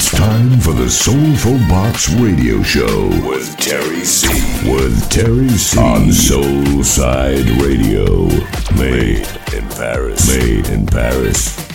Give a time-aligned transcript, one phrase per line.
[0.00, 4.28] It's time for the Soulful Box Radio Show with Terry C.
[4.72, 5.76] With Terry C.
[5.76, 8.26] On Soulside Radio.
[8.78, 10.28] Made in Paris.
[10.28, 11.67] Made in Paris.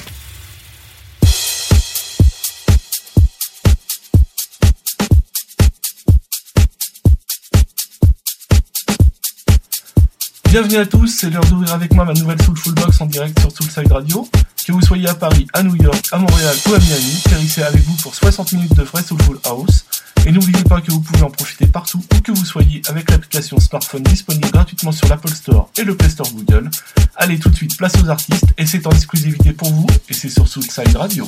[10.53, 13.51] Bienvenue à tous, c'est l'heure d'ouvrir avec moi ma nouvelle Soulful Box en direct sur
[13.51, 14.29] Soulside Radio.
[14.67, 17.81] Que vous soyez à Paris, à New York, à Montréal ou à Miami, Terry avec
[17.81, 19.85] vous pour 60 minutes de vrai Soulful House.
[20.27, 23.59] Et n'oubliez pas que vous pouvez en profiter partout où que vous soyez avec l'application
[23.59, 26.69] smartphone disponible gratuitement sur l'Apple Store et le Play Store Google.
[27.15, 30.29] Allez tout de suite, place aux artistes et c'est en exclusivité pour vous et c'est
[30.29, 31.27] sur Soulside Radio.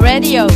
[0.00, 0.46] Radio.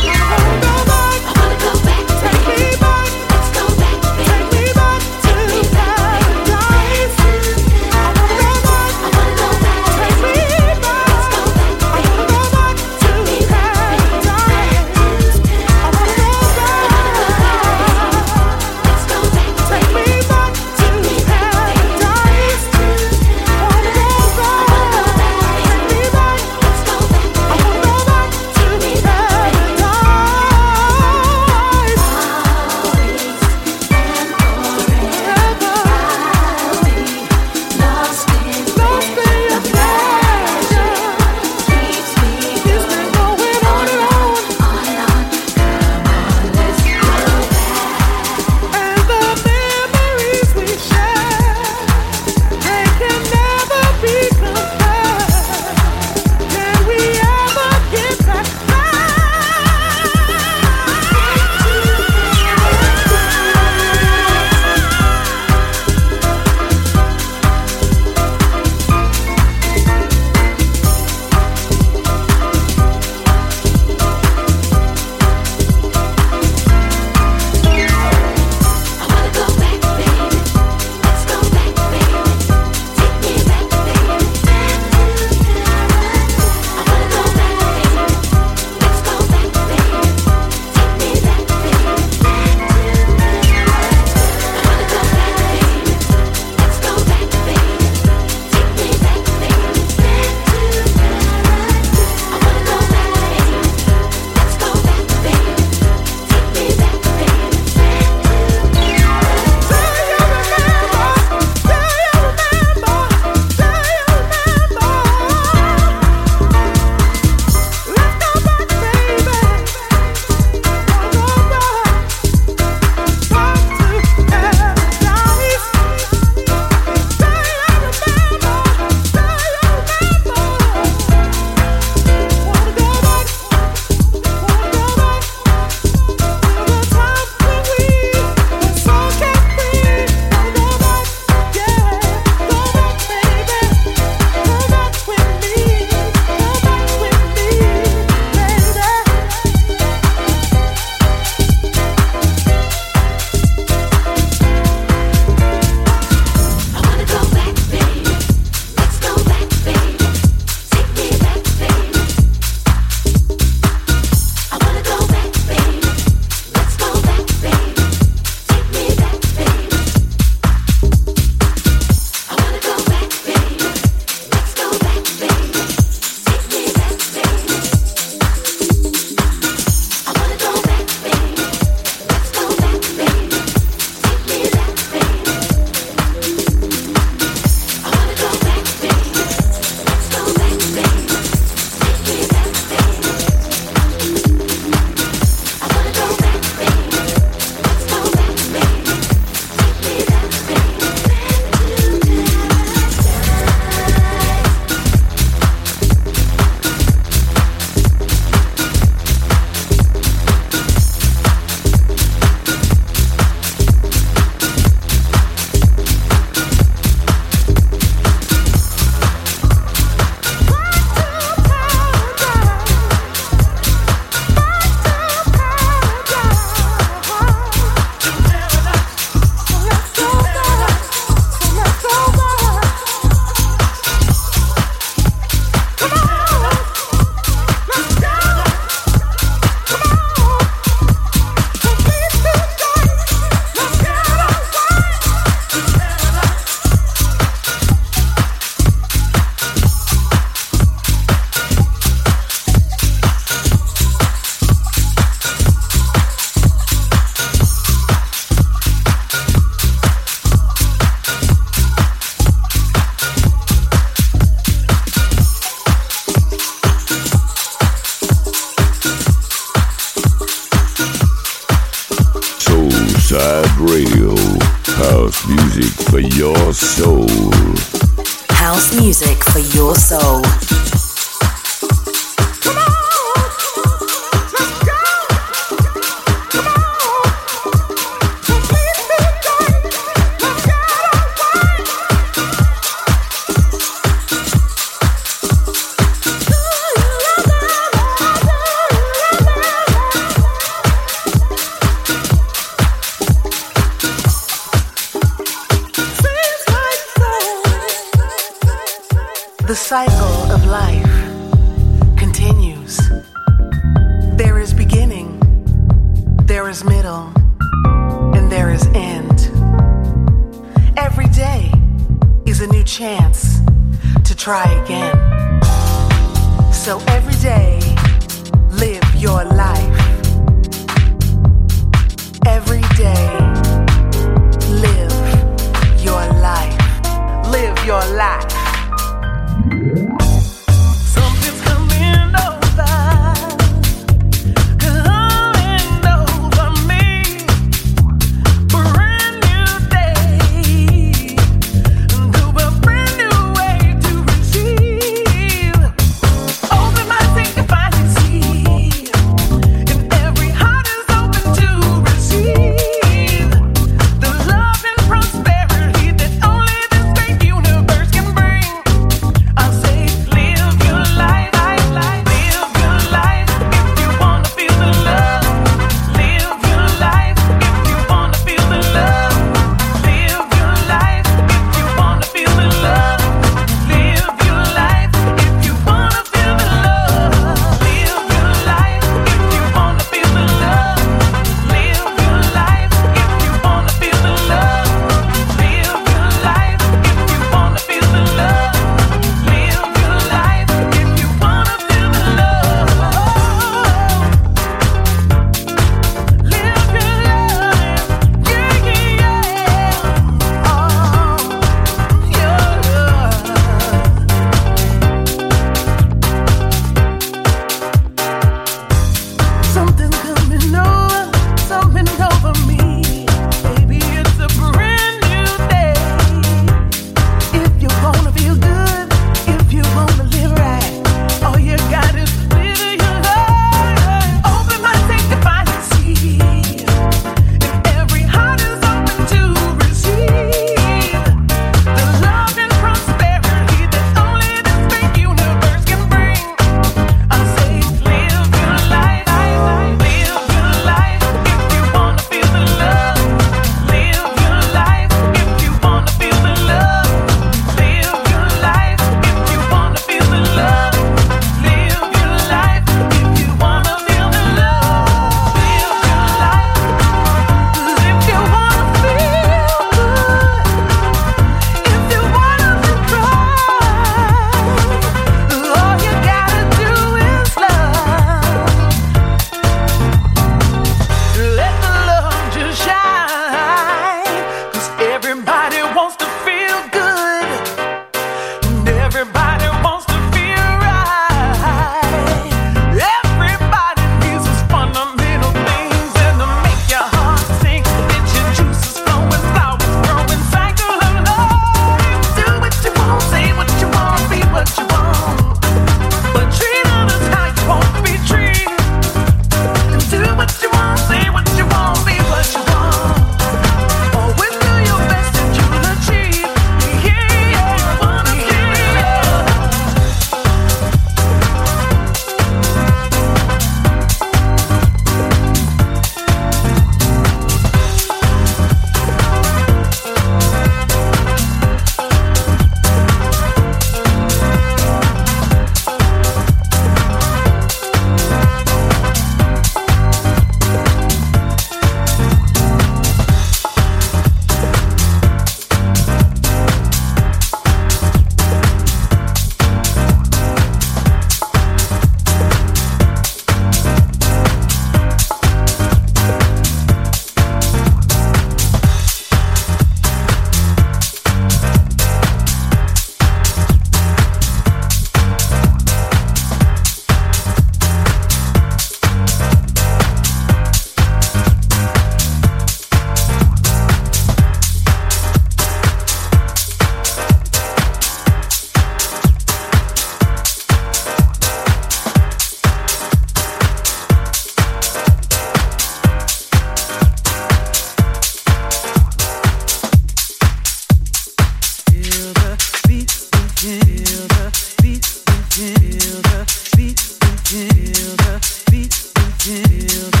[597.73, 599.69] feel the beat within.
[599.69, 600.00] Feel the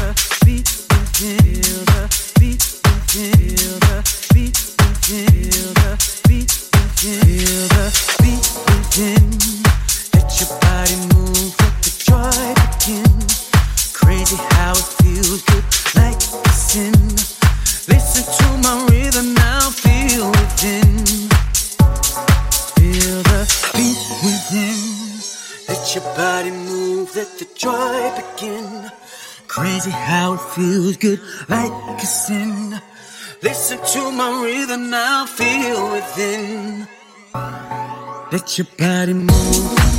[38.31, 39.90] Let your body move.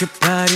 [0.00, 0.49] should buy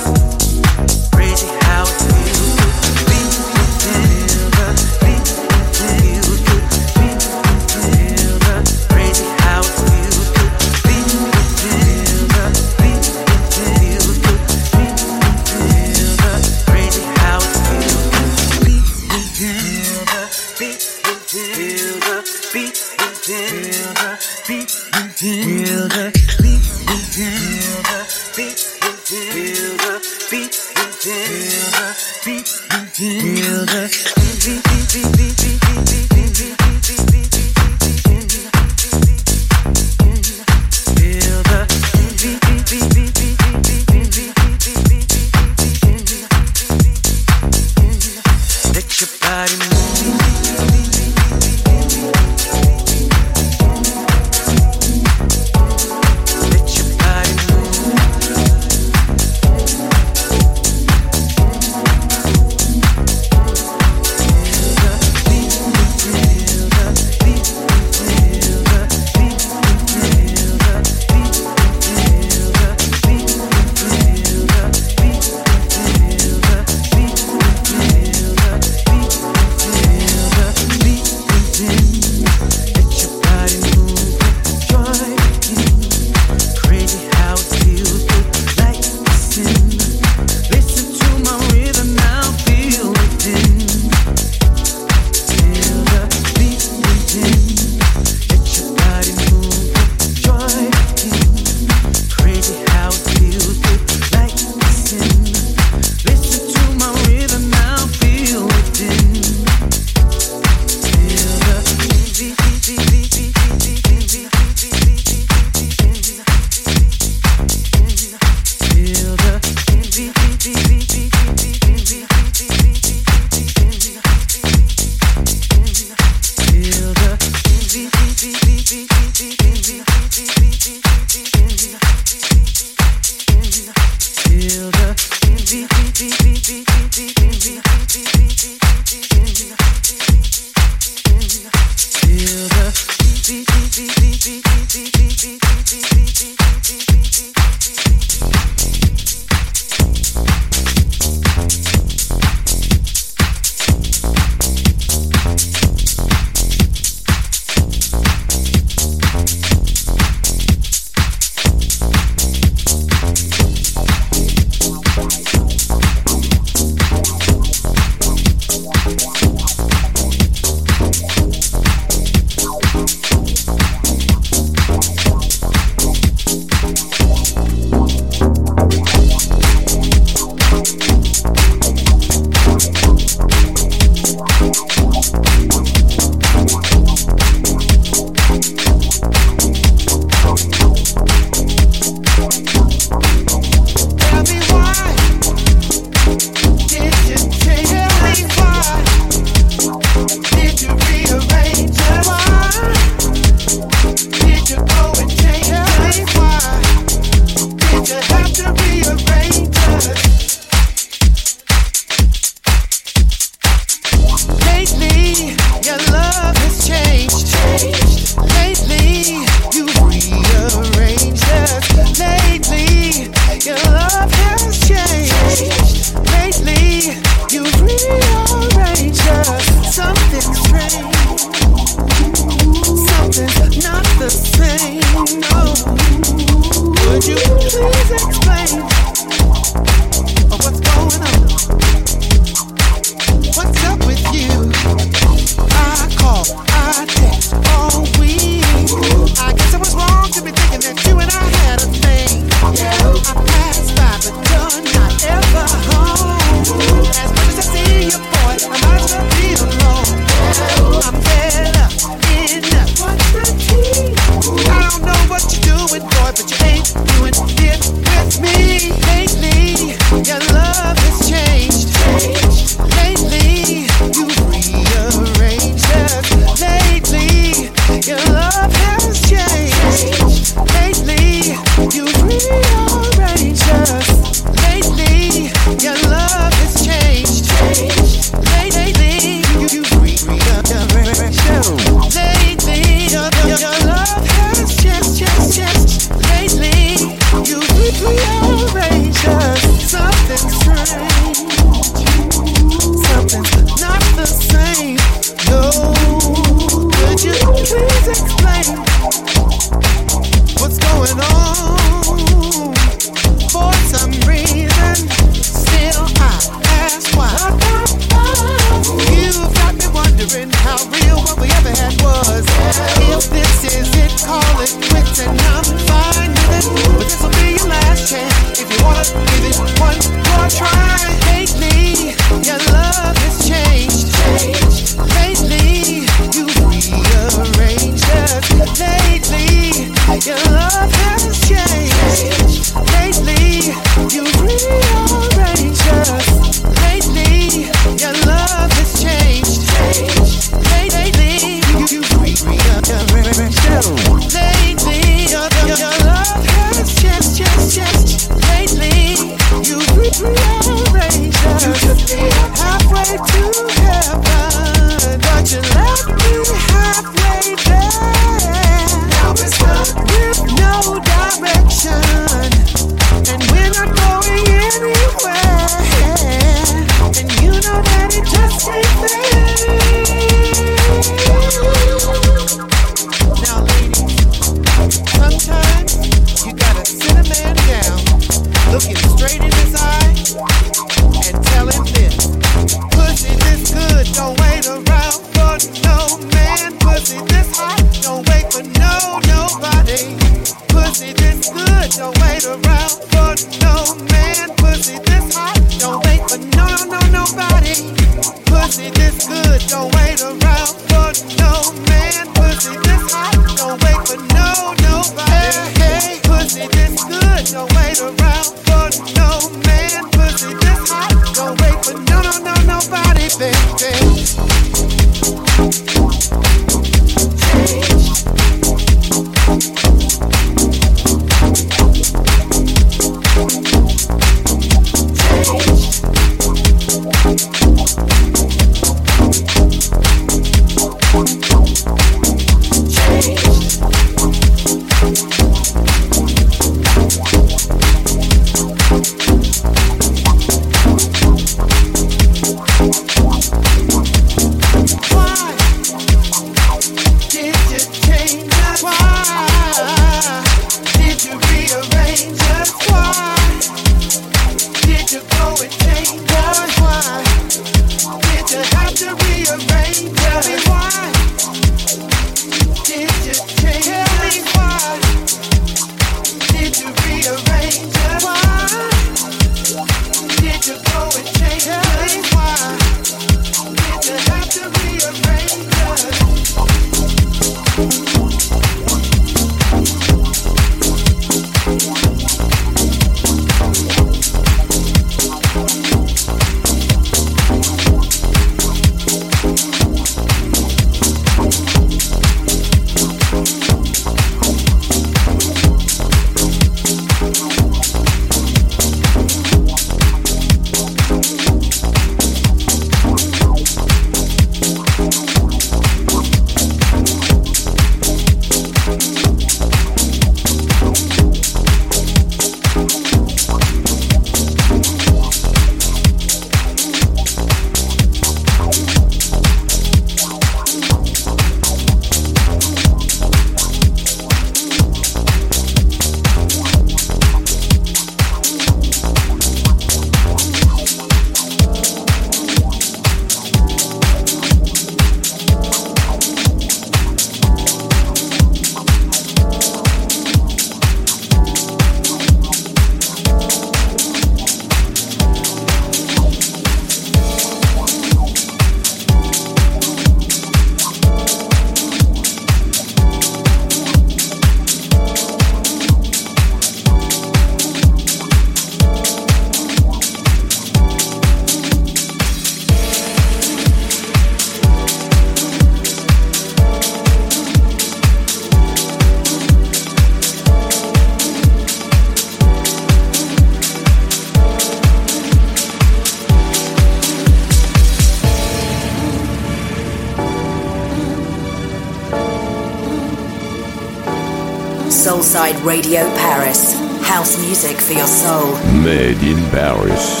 [597.71, 598.33] for your soul.
[598.63, 600.00] Made in Paris.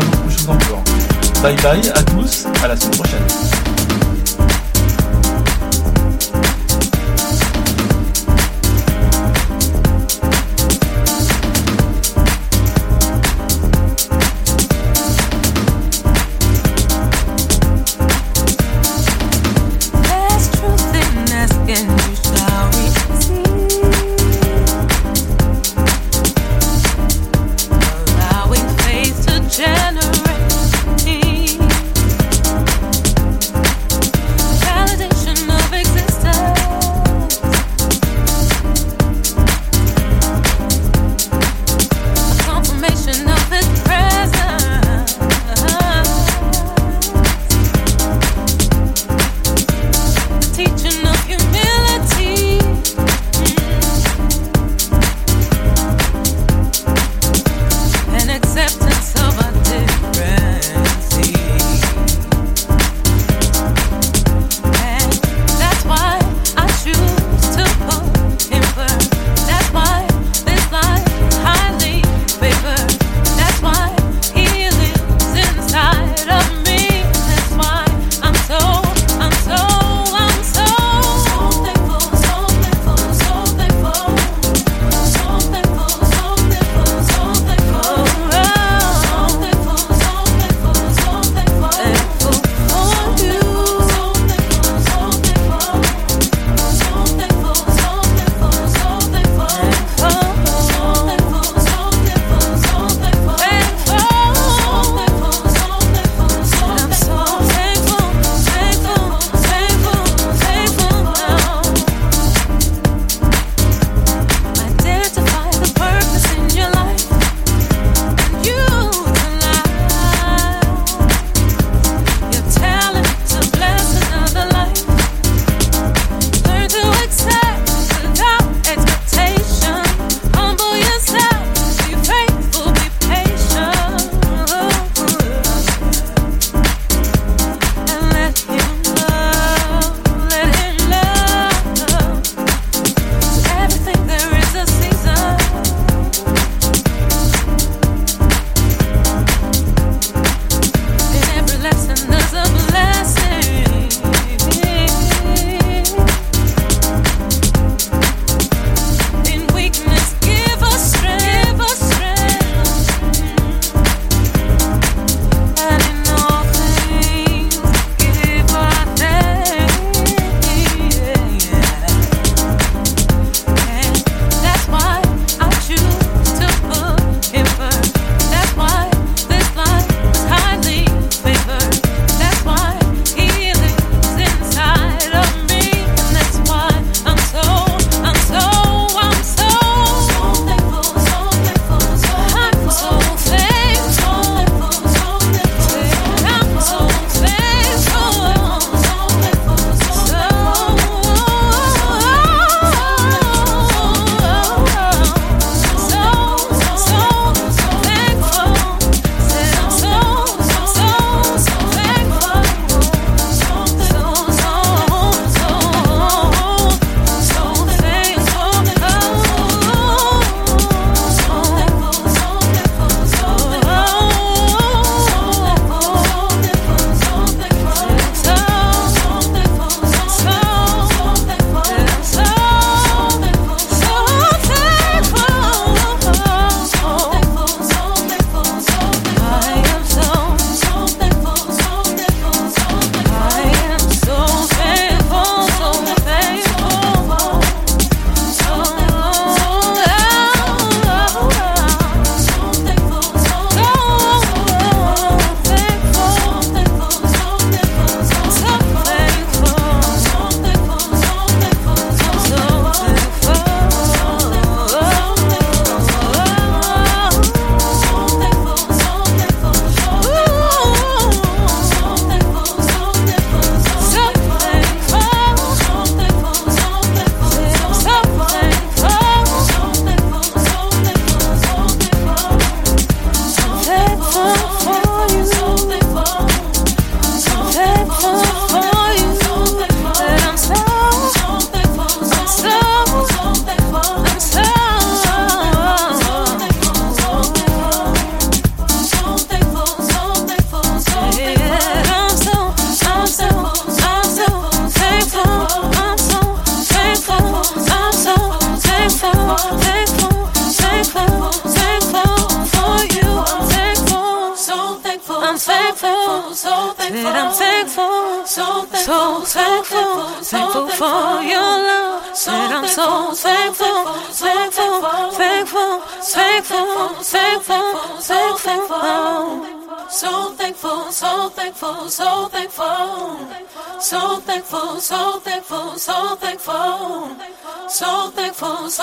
[0.00, 0.82] plein de choses encore.
[1.42, 3.65] Bye bye à tous, à la semaine prochaine.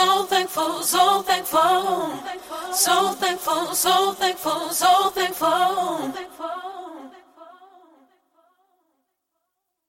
[0.04, 2.43] So thankful, so thankful.